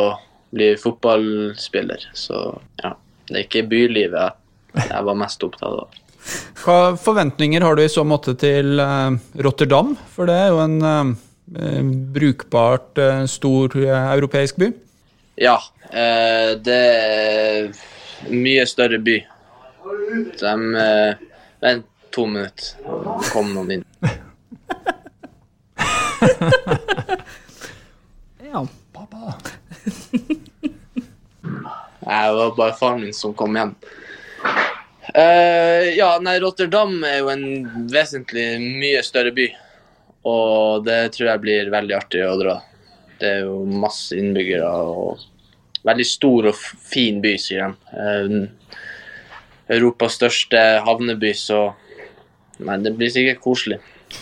[0.54, 2.04] bli fotballspiller.
[2.14, 2.36] Så
[2.82, 2.92] ja,
[3.30, 4.34] det er ikke bylivet
[4.74, 6.00] jeg, var mest opptatt av.
[6.64, 9.94] Hva forventninger har du i så måte til eh, Rotterdam?
[10.14, 11.14] For det er jo en eh,
[12.14, 14.70] brukbart eh, stor eh, europeisk by.
[15.40, 15.58] Ja,
[15.90, 17.70] eh, det er
[18.28, 19.18] en mye større by.
[20.40, 20.54] De
[20.84, 21.14] eh,
[21.64, 23.84] Vent to minutter, så kom noen inn.
[28.54, 28.66] Ja.
[28.92, 29.34] Pappa.
[32.00, 33.74] det var bare faren min som kom hjem.
[35.10, 37.42] Uh, ja, nei, Rotterdam er jo en
[37.90, 39.48] vesentlig mye større by.
[40.24, 42.56] Og det tror jeg blir veldig artig å dra.
[43.20, 45.22] Det er jo masse innbyggere og
[45.84, 47.74] veldig stor og fin by, sier de.
[48.00, 48.30] Eh,
[49.76, 51.72] Europas største havneby, så
[52.62, 53.80] Nei, det blir sikkert koselig.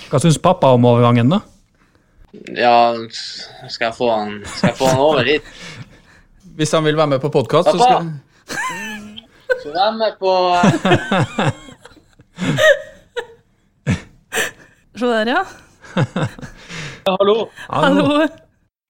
[0.08, 1.42] Hva syns pappa om overgangen, da?
[2.56, 2.94] Ja,
[3.68, 5.44] skal jeg få han, skal jeg få han over hit?
[6.56, 8.04] Hvis han vil være med på podkast, så skal Pappa!
[8.48, 10.32] skal Så vær med på
[14.98, 15.42] Se der, ja.
[17.07, 18.26] Hallo, Hallo.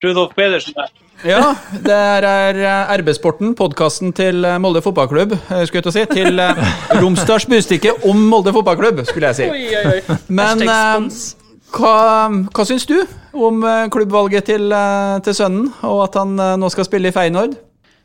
[0.04, 0.90] Rudolf Pedersen her.
[1.22, 1.52] Ja,
[1.86, 5.36] det er eh, RB-sporten, podkasten til eh, Molde fotballklubb.
[5.36, 6.06] eh, Skulle jeg til å si.
[6.10, 6.42] Til
[6.98, 9.46] Romsdals Budstikke om Molde fotballklubb, skulle jeg si.
[9.52, 10.18] Oi, oi, oi.
[10.34, 10.64] Men
[11.72, 11.94] hva,
[12.50, 12.96] hva syns du
[13.32, 13.62] om
[13.94, 14.74] klubbvalget til,
[15.24, 17.54] til sønnen, og at han nå skal spille i Feyenoord?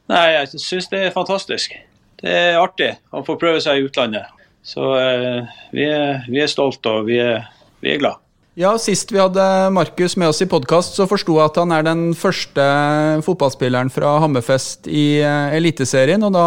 [0.08, 1.74] Nei, jeg syns det er fantastisk.
[2.22, 2.94] Det er artig.
[3.14, 4.30] Han får prøve seg i utlandet.
[4.68, 7.46] Så eh, vi, er, vi er stolte og vi er,
[7.84, 8.22] vi er glad.
[8.58, 11.84] Ja, Sist vi hadde Markus med oss i podkast, så forsto jeg at han er
[11.86, 12.63] den første
[13.22, 16.26] fotballspilleren fra Hammerfest i eh, Eliteserien.
[16.26, 16.46] Og da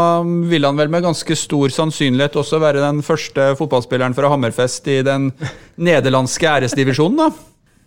[0.50, 4.98] vil han vel med ganske stor sannsynlighet også være den første fotballspilleren fra Hammerfest i
[5.06, 5.30] den
[5.78, 7.30] nederlandske æresdivisjonen, da.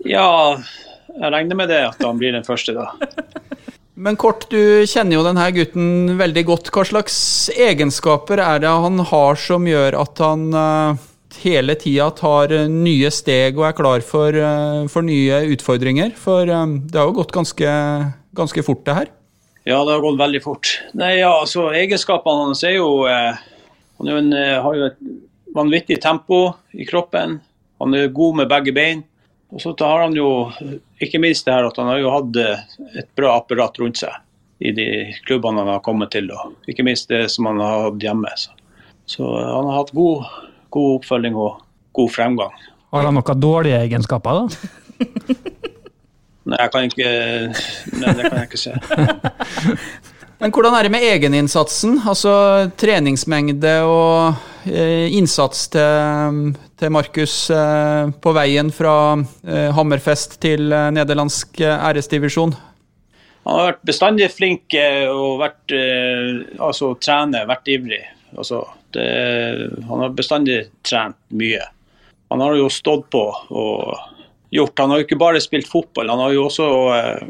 [0.08, 0.32] Ja,
[1.20, 2.96] jeg regner med det at han blir den første, da.
[4.08, 6.72] Men kort, du kjenner jo denne gutten veldig godt.
[6.72, 7.18] Hva slags
[7.52, 11.10] egenskaper er det han har som gjør at han eh,
[11.42, 16.14] hele tida tar eh, nye steg og er klar for, eh, for nye utfordringer?
[16.20, 17.76] For eh, det har jo gått ganske,
[18.38, 19.12] ganske fort, det her.
[19.64, 20.74] Ja, det har gått veldig fort.
[21.00, 24.98] Nei, ja, altså Egenskapene hans er jo Han har jo et
[25.56, 27.38] vanvittig tempo i kroppen.
[27.80, 29.06] Han er god med begge bein.
[29.54, 30.50] Og så har han jo
[31.00, 32.40] ikke minst det her at han har jo hatt
[33.00, 34.12] et bra apparat rundt seg
[34.60, 34.88] i de
[35.24, 36.28] klubbene han har kommet til.
[36.34, 38.34] Og ikke minst det som han har hatt hjemme.
[38.36, 38.52] Så,
[39.16, 40.28] så han har hatt god,
[40.74, 41.62] god oppfølging og
[41.94, 42.56] god fremgang.
[42.94, 44.72] Har han noen dårlige egenskaper, da?
[46.44, 47.12] Nei, jeg kan ikke
[48.02, 48.74] Nei, det kan jeg ikke se.
[50.44, 52.02] Men hvordan er det med egeninnsatsen?
[52.04, 52.34] Altså
[52.76, 60.90] treningsmengde og eh, innsats til, til Markus eh, på veien fra eh, Hammerfest til eh,
[60.98, 62.52] nederlandsk eh, æresdivisjon?
[63.44, 68.04] Han har vært bestandig flink eh, og vært eh, altså trene, vært ivrig.
[68.36, 71.62] Altså, det, han har bestandig trent mye.
[72.34, 74.10] Han har jo stått på og
[74.54, 77.24] gjort Han har jo ikke bare spilt fotball, han har jo også eh,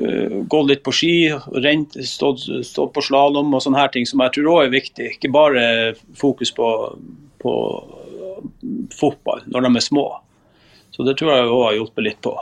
[0.00, 1.16] eh, gått litt på ski,
[1.60, 5.10] rent, stått, stått på slalåm og sånne her ting som jeg tror òg er viktig.
[5.18, 5.66] Ikke bare
[6.16, 6.68] fokus på,
[7.44, 7.52] på
[8.96, 10.06] fotball når de er små.
[10.96, 12.32] Så det tror jeg òg har hjulpet litt på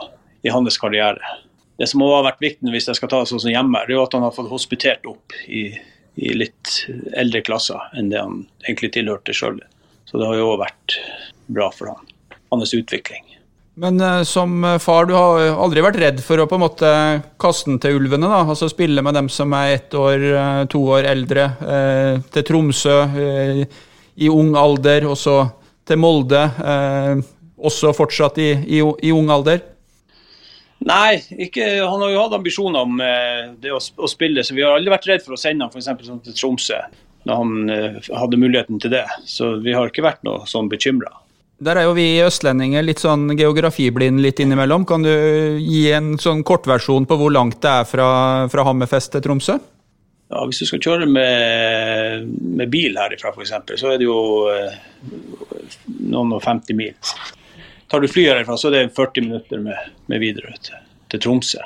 [0.47, 1.35] i hans karriere.
[1.75, 3.95] Det som også har vært viktig hvis jeg skal ta det sånn som hjemme, det
[3.95, 5.67] er jo at han har fått hospitert opp i,
[6.15, 6.85] i litt
[7.17, 9.59] eldre klasser enn det han egentlig tilhørte sjøl.
[10.05, 10.97] Så det har jo òg vært
[11.51, 12.11] bra for han,
[12.53, 13.23] hans utvikling.
[13.75, 16.91] Men uh, som far, du har aldri vært redd for å på en måte
[17.41, 18.29] kaste den til ulvene?
[18.31, 22.47] da, Altså spille med dem som er ett år, eh, to år eldre, uh, til
[22.47, 23.65] Tromsø uh,
[24.15, 25.41] i ung alder, og så
[25.85, 27.23] til Molde, eh,
[27.65, 29.61] også fortsatt i, i, i ung alder?
[30.85, 34.65] Nei, ikke, han har jo hatt ambisjoner om eh, det å, å, spille, så vi
[34.65, 36.07] har aldri vært redd for å sende ham f.eks.
[36.07, 36.81] sånn til Tromsø
[37.25, 39.05] når han eh, hadde muligheten til det.
[39.25, 41.13] Så vi har ikke vært noe sånn bekymra.
[41.65, 44.83] Der er jo vi østlendinger litt sånn geografiblind litt innimellom.
[44.85, 45.13] Kan du
[45.63, 48.09] gi en sånn kortversjon på hvor langt det er fra,
[48.51, 49.55] fra Hammerfest til Tromsø?
[50.33, 52.27] Ja, Hvis du skal kjøre med,
[52.59, 54.19] med bil herifra f.eks., så er det jo
[54.51, 54.75] eh,
[56.11, 56.93] noen og 50 mil.
[57.91, 60.77] Tar du fly herfra, så er det 40 minutter med, med videre til,
[61.11, 61.61] til, Tromsø.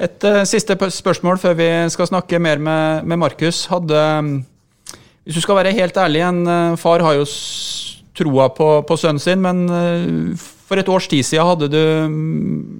[0.00, 3.66] Et uh, siste spørsmål før vi skal snakke mer med, med Markus.
[3.68, 4.00] Hadde,
[5.24, 7.26] hvis du skal være helt ærlig, en uh, far har jo
[8.16, 11.82] troa på, på, sønnen sin, men uh, for et års tid siden hadde du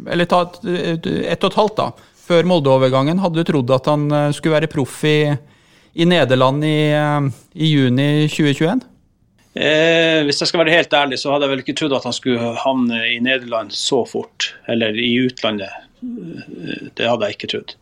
[0.08, 1.90] Eller ta et og et halvt, da.
[2.30, 5.32] Før Molde-overgangen, hadde du trodd at han skulle være proff i,
[5.98, 6.78] i Nederland i,
[7.58, 8.86] i juni 2021?
[9.54, 12.14] Eh, hvis jeg skal være helt ærlig, så hadde jeg vel ikke trodd at han
[12.14, 14.52] skulle havne i Nederland så fort.
[14.70, 15.88] Eller i utlandet.
[16.00, 17.76] Det hadde jeg ikke trodd.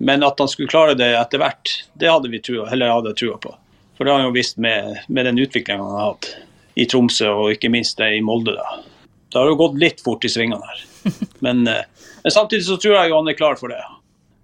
[0.00, 3.20] Men at han skulle klare det etter hvert, det hadde vi trua, eller hadde jeg
[3.20, 3.52] trua på.
[3.96, 6.30] For det har han jo visst med, med den utviklinga han har hatt
[6.80, 8.54] i Tromsø, og ikke minst i Molde.
[8.56, 8.80] da.
[9.28, 10.84] Det har jo gått litt fort i svingene her.
[11.44, 11.84] Men, eh,
[12.22, 13.80] men, samtidig så tror jeg jo han er klar for det.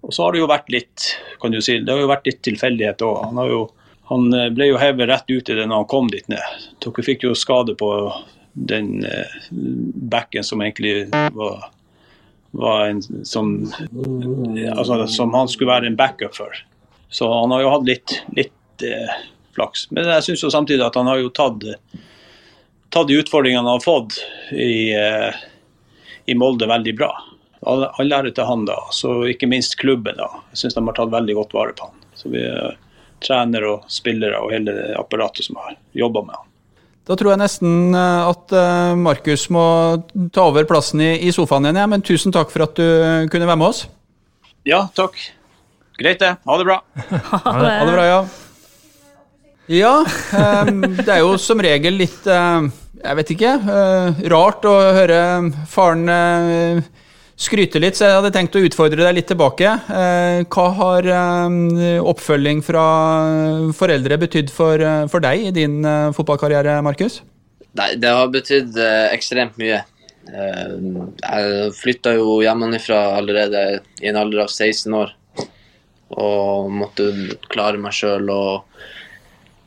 [0.06, 1.06] Og så har det jo vært litt
[1.40, 3.18] kan du si, det har jo vært litt tilfeldighet òg.
[3.26, 3.58] Han har jo
[4.10, 6.66] han eh, ble jo hevet rett ut i det når han kom dit ned.
[6.82, 7.90] Dere fikk jo skade på
[8.56, 9.38] den eh,
[10.10, 11.66] backen som egentlig var,
[12.50, 13.72] var en som
[14.72, 16.54] altså, Som han skulle være en backup for.
[17.08, 19.18] Så han har jo hatt litt, litt eh,
[19.54, 19.90] flaks.
[19.90, 21.66] Men jeg syns samtidig at han har jo tatt,
[22.94, 24.18] tatt de utfordringene han har fått
[24.52, 25.44] i, eh,
[26.26, 27.12] i Molde, veldig bra.
[27.66, 28.78] All, ære til han, da.
[28.94, 30.18] Så ikke minst klubben.
[30.18, 30.30] da.
[30.52, 32.04] Jeg syns de har tatt veldig godt vare på han.
[32.16, 32.44] Så vi
[33.22, 36.46] trenere og spillere og hele apparatet som har jobba med han.
[37.06, 39.66] Da tror jeg nesten eh, at eh, Markus må
[40.34, 41.86] ta over plassen i, sofaen igjen, ja.
[41.90, 43.84] men tusen takk for at du kunne være med oss.
[44.66, 45.20] Ja, takk.
[46.00, 46.34] Greit det.
[46.42, 46.80] Ha det bra.
[47.30, 47.70] ha, det.
[47.70, 48.18] ha det bra, ja.
[49.66, 49.94] Ja,
[51.02, 53.54] det er jo som regel litt Jeg vet ikke.
[54.30, 55.18] Rart å høre
[55.66, 56.04] faren
[57.36, 59.72] skryte litt, så jeg hadde tenkt å utfordre deg litt tilbake.
[59.92, 62.84] Eh, hva har eh, oppfølging fra
[63.76, 65.82] foreldre betydd for, eh, for deg i din
[66.16, 67.20] fotballkarriere, Markus?
[67.76, 68.78] Nei, det har betydd
[69.12, 69.82] ekstremt mye.
[70.26, 75.12] Jeg flytta jo hjemmefra allerede i en alder av 16 år.
[76.16, 77.10] Og måtte
[77.52, 78.80] klare meg sjøl og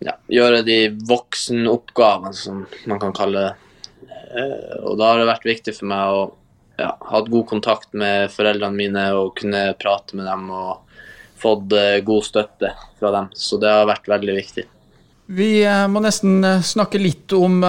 [0.01, 3.53] ja, gjøre de voksenoppgavene, som man kan kalle det.
[4.81, 6.25] Og da har det vært viktig for meg å
[6.79, 10.85] ja, hatt god kontakt med foreldrene mine og kunne prate med dem og
[11.39, 13.31] fått eh, god støtte fra dem.
[13.33, 14.65] Så det har vært veldig viktig.
[15.29, 17.59] Vi eh, må nesten eh, snakke litt om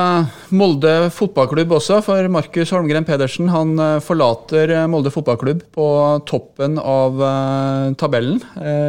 [0.57, 5.89] Molde fotballklubb også, for Markus Holmgren Pedersen han forlater Molde fotballklubb på
[6.29, 7.21] toppen av
[8.01, 8.41] tabellen.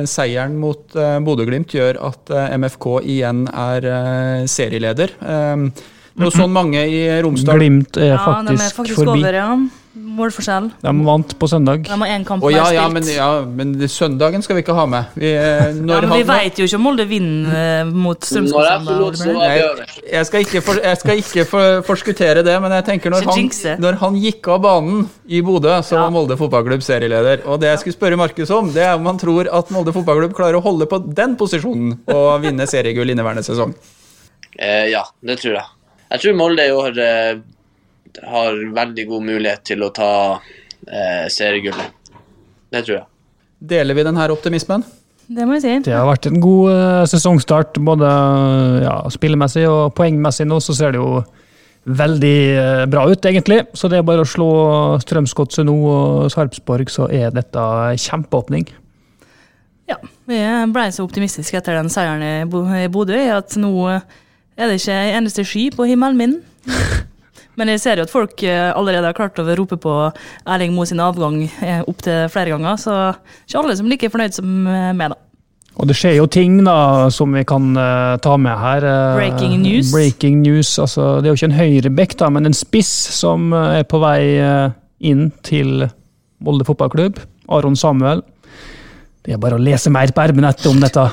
[0.10, 2.32] Seieren mot Bodø-Glimt gjør at
[2.62, 5.14] MFK igjen er serieleder.
[5.20, 9.22] Det er jo sånn mange i Romsdal Glimt er faktisk, ja, er faktisk forbi.
[9.22, 9.81] Over, ja.
[9.92, 10.70] Målforskjell.
[10.80, 11.84] De vant på søndag.
[11.84, 14.86] De har én kamp oh, ja, ja, men, ja, men søndagen skal vi ikke ha
[14.88, 15.18] med.
[15.20, 19.28] Vi, eh, ja, men vi vet jo ikke om Molde vinner eh, mot Strømsgodset.
[19.36, 23.28] Jeg, jeg skal ikke, for, jeg skal ikke for, forskuttere det, men jeg tenker når
[23.28, 23.52] han,
[23.84, 27.44] når han gikk av banen i Bodø, så var Molde fotballklubb serieleder.
[27.52, 30.38] Og det jeg skulle spørre Markus om, det er om han tror at Molde fotballklubb
[30.40, 33.76] klarer å holde på den posisjonen og vinne seriegull inneværende sesong.
[34.56, 35.68] Eh, ja, det tror jeg.
[36.12, 37.42] Jeg tror Molde i år eh,
[38.24, 40.14] har veldig god mulighet til å ta
[40.88, 41.94] eh, seriegullet.
[42.72, 43.08] Det tror jeg.
[43.72, 44.84] Deler vi denne optimismen?
[45.32, 45.76] Det må jeg si.
[45.88, 48.10] Det har vært en god eh, sesongstart, både
[48.84, 50.48] ja, spillemessig og poengmessig.
[50.50, 51.22] Nå så ser det jo
[51.86, 53.62] veldig eh, bra ut, egentlig.
[53.78, 54.52] Så det er bare å slå
[55.04, 57.68] Strømsgodset nå og Sarpsborg, så er dette
[58.04, 58.68] kjempeåpning.
[59.92, 59.98] Ja,
[60.30, 60.40] vi
[60.72, 65.44] ble så optimistiske etter den seieren i Bodø at nå er det ikke en eneste
[65.48, 66.38] sky på himmelen min.
[67.60, 69.96] Men jeg ser jo at folk eh, allerede har klart å rope på
[70.46, 72.96] Erling Moe sin avgang eh, opptil flere ganger, så
[73.46, 75.20] ikke alle som er like fornøyd som eh, meg, da.
[75.80, 78.84] Og det skjer jo ting da, som vi kan uh, ta med her.
[78.84, 79.94] Uh, Breaking news.
[79.94, 80.74] Breaking news.
[80.84, 84.02] Altså, det er jo ikke en høyrebekk, da, men en spiss som uh, er på
[84.04, 84.36] vei
[85.00, 85.88] inn til
[86.44, 87.24] Molde fotballklubb.
[87.56, 88.20] Aron Samuel.
[89.24, 91.08] Det er bare å lese mer på ermenettet om dette.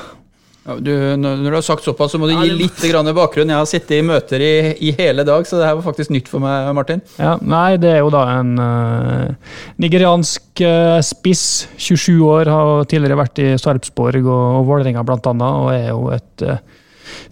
[0.67, 3.49] Ja, du, når du har sagt såpass, så må du gi litt grann bakgrunn.
[3.49, 4.53] Jeg har sittet i møter i,
[4.89, 7.01] i hele dag, så det her var faktisk nytt for meg, Martin.
[7.15, 11.45] Ja, nei, det er jo da en uh, nigeriansk uh, spiss,
[11.79, 16.45] 27 år, har tidligere vært i Sarpsborg og, og Vålerenga annet, og er jo et
[16.45, 16.85] uh,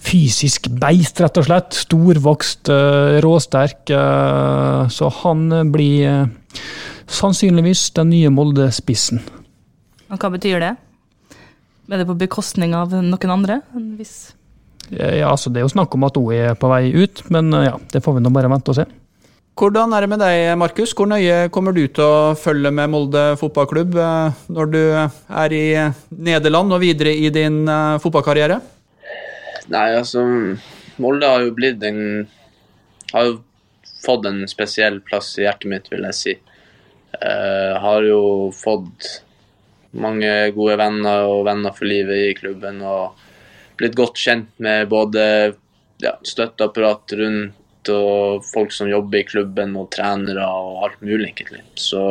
[0.08, 1.78] fysisk beist, rett og slett.
[1.84, 2.72] Storvokst,
[3.22, 3.92] råsterk.
[4.94, 6.26] så han blir
[7.06, 9.22] sannsynligvis den nye Molde-spissen.
[10.10, 10.74] Og hva betyr det?
[11.88, 13.62] Er det på bekostning av noen andre?
[13.98, 14.34] Hvis
[14.92, 17.68] Ja, altså, det er jo snakk om at hun er på vei ut, men eh,
[17.70, 18.86] ja, det får vi nå bare vente og se.
[19.58, 20.94] Hvordan er det med deg, Markus?
[20.94, 25.66] Hvor nøye kommer du til å følge med Molde fotballklubb eh, når du er i
[26.14, 28.60] Nederland og videre i din eh, fotballkarriere?
[29.74, 30.24] Nei, altså
[31.04, 32.00] Molde har jo blitt en
[33.12, 33.40] Har jo
[34.04, 36.36] fått en spesiell plass i hjertet mitt, vil jeg si.
[37.18, 38.20] Uh, har jo
[38.54, 39.08] fått
[40.02, 42.82] mange gode venner og venner for livet i klubben.
[42.86, 43.18] Og
[43.78, 45.24] blitt godt kjent med både
[46.04, 51.64] ja, støtteapparat rundt og folk som jobber i klubben og trenere og alt mulig, egentlig.
[51.80, 52.02] Så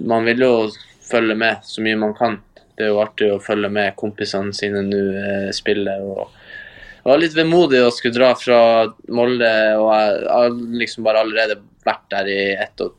[0.00, 0.54] man vil jo
[1.10, 2.40] følge med så mye man kan.
[2.74, 5.96] Det er jo artig å følge med kompisene sine nå eh, spille.
[6.00, 6.36] og
[7.00, 8.60] jeg var litt vemodig å skulle dra fra
[9.08, 12.98] Molde, og jeg har liksom bare allerede vært der i ett og,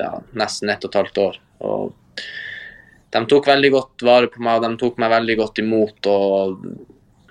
[0.00, 1.38] ja, nesten ett og et halvt år.
[1.68, 1.92] Og
[3.16, 6.10] de tok veldig godt vare på meg, og de tok meg veldig godt imot.
[6.12, 6.60] og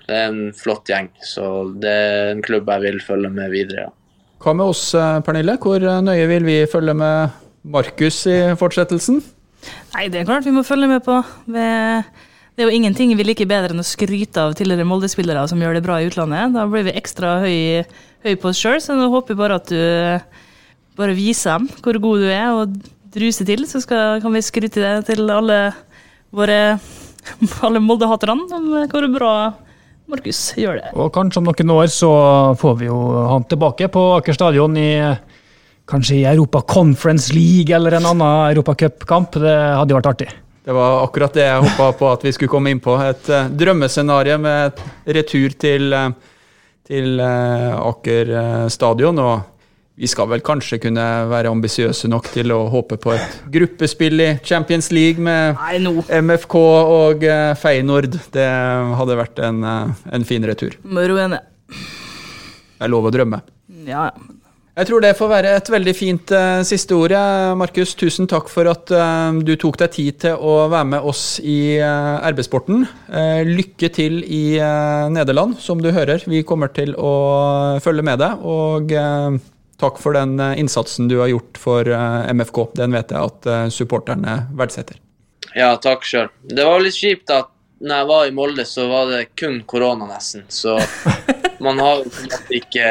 [0.06, 1.46] Det er en flott gjeng, så
[1.80, 3.88] det er en klubb jeg vil følge med videre.
[3.88, 3.92] ja.
[4.42, 5.56] Hva med oss, eh, Pernille?
[5.58, 7.30] Hvor eh, nøye vil vi følge med
[7.64, 9.22] Markus i fortsettelsen?
[9.94, 11.22] Nei, det er klart vi må følge med på.
[11.48, 11.66] Det
[12.56, 15.76] det er jo ingenting vi liker bedre enn å skryte av tidligere Molde-spillere som gjør
[15.76, 16.54] det bra i utlandet.
[16.54, 17.82] Da blir vi ekstra høy,
[18.24, 21.98] høy på oss sjøl, så nå håper jeg bare at du bare viser dem hvor
[22.00, 22.78] god du er, og
[23.16, 23.66] druser til.
[23.68, 25.60] Så skal, kan vi skryte det til alle
[26.36, 26.76] våre
[27.66, 29.32] alle Molde-haterne om hvor bra
[30.06, 30.90] Markus gjør det.
[30.94, 32.10] Og kanskje om noen år så
[32.60, 34.90] får vi jo han tilbake på Aker stadion i
[35.86, 39.38] kanskje i Europa Conference League eller en annen Europacupkamp.
[39.42, 40.28] Det hadde jo vært artig.
[40.66, 42.94] Det var akkurat det jeg håpa på at vi skulle komme inn på.
[43.02, 44.80] Et uh, drømmescenario med
[45.18, 46.08] retur til, eh,
[46.86, 48.32] til uh, Aker
[48.74, 49.20] stadion.
[49.22, 49.55] Og
[49.96, 54.30] vi skal vel kanskje kunne være ambisiøse nok til å håpe på et gruppespill i
[54.44, 56.02] Champions League med Nei, no.
[56.04, 58.18] MFK og eh, Feyenoord.
[58.34, 58.46] Det
[59.00, 60.76] hadde vært en, eh, en fin retur.
[60.84, 61.40] Moro roe.
[61.40, 63.40] Det er lov å drømme.
[63.88, 64.32] Ja, ja.
[64.76, 67.14] Jeg tror det får være et veldig fint uh, siste ord.
[67.56, 71.38] Markus, tusen takk for at uh, du tok deg tid til å være med oss
[71.40, 72.84] i uh, RB-sporten.
[73.48, 74.60] Lykke til i
[75.16, 76.20] Nederland, som du hører.
[76.28, 77.14] Vi kommer til å
[77.80, 78.44] følge med deg.
[78.44, 78.92] Og
[79.80, 82.62] takk for den eh, innsatsen du har gjort for eh, MFK.
[82.74, 85.00] Den vet jeg at eh, supporterne verdsetter.
[85.56, 86.30] Ja, takk sjøl.
[86.42, 90.08] Det var litt kjipt at når jeg var i Molde, så var det kun korona,
[90.08, 90.46] nesten.
[90.48, 90.78] Så
[91.64, 92.86] man har jo på en måte ikke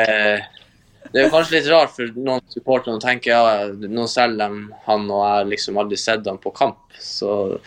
[1.10, 4.80] Det er jo kanskje litt rart for noen supportere å tenke ja, nå selger de
[4.86, 6.82] han, og jeg har liksom aldri sett han på kamp.
[7.02, 7.58] Så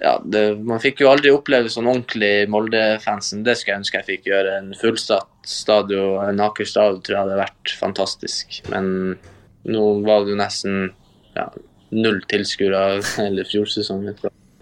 [0.00, 3.44] ja, det, man fikk jo aldri oppleve sånn ordentlig Molde-fansen.
[3.46, 4.56] Det skulle jeg ønske jeg fikk gjøre.
[4.60, 8.60] En fullsatt stadion, en Aker stadion, tror jeg hadde vært fantastisk.
[8.72, 8.90] Men
[9.68, 10.76] nå var det jo nesten
[11.36, 11.48] ja,
[11.94, 14.16] null tilskuere hele fjorsesongen.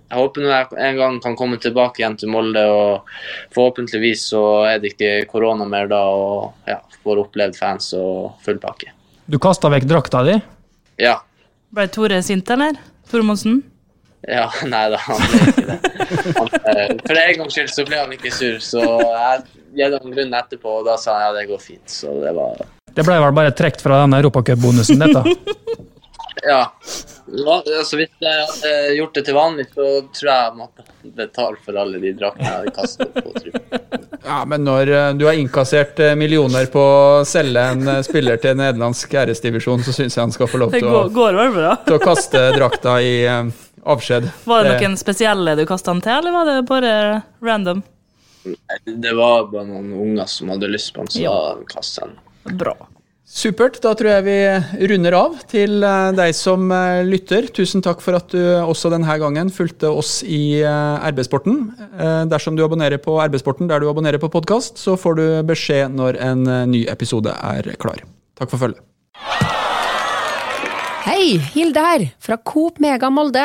[0.09, 3.11] Jeg håper når jeg en gang kan komme tilbake igjen til Molde, og
[3.54, 8.61] forhåpentligvis så er det ikke korona mer da, og ja, får opplevd fans og full
[8.62, 8.95] pakke.
[9.28, 10.38] Du kasta vekk drakta di.
[11.03, 11.18] Ja.
[11.76, 12.78] Ble Tore sint, eller?
[13.11, 13.61] Tore Monsen?
[14.26, 15.76] Ja, nei da, han ble ikke det.
[16.38, 18.82] Han, eh, for en gangs skyld så ble han ikke sur, så
[19.78, 21.86] jeg ga ham grunnen etterpå, og da sa han ja, det går fint.
[21.92, 22.58] Så det var
[22.96, 25.24] Det ble vel bare trukket fra den europacupbonusen, dette.
[26.46, 26.72] Ja.
[27.26, 30.84] Va- Altså, hvis jeg hadde gjort det til vanlig, så tror jeg jeg måtte
[31.18, 34.20] betale for alle de draktene jeg hadde kastet på trynet.
[34.22, 38.54] Ja, men når eh, du har inkassert eh, millioner på å selge en spiller til
[38.60, 42.44] nederlandsk æresdivisjon, så syns jeg han skal få lov Det til å, til å kaste
[42.54, 43.12] drakta i
[43.89, 44.28] avskjed.
[44.49, 46.93] Var det noen spesielle du kasta den til, eller var det bare
[47.45, 47.82] random?
[48.86, 51.57] Det var bare noen unger som hadde lyst på den, så Ja.
[51.68, 52.57] kasta den.
[52.59, 52.76] Bra.
[53.28, 53.76] Supert.
[53.84, 55.34] Da tror jeg vi runder av.
[55.51, 59.91] Til eh, deg som eh, lytter, tusen takk for at du også denne gangen fulgte
[59.93, 61.59] oss i eh, RB-sporten.
[62.32, 66.16] Dersom du abonnerer på RB-sporten der du abonnerer på podkast, så får du beskjed når
[66.24, 68.01] en ny episode er klar.
[68.41, 68.80] Takk for følget.
[71.05, 73.45] Hei, Hilde her, fra Coop Mega Molde.